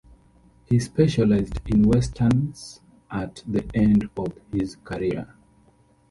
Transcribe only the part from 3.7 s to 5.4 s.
end of his career.